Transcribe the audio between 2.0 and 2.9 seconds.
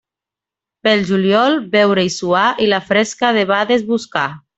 i suar, i la